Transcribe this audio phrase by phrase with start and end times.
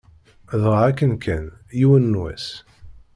[0.61, 1.45] Dɣa akken-kan,
[1.79, 2.47] yiwen n wass.